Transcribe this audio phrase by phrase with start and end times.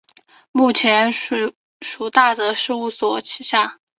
[0.51, 1.11] 目前隶
[1.81, 3.77] 属于大泽事务所旗下。